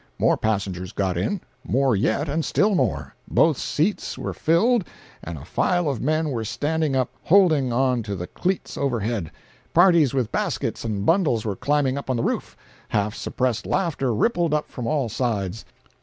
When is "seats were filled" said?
3.59-4.83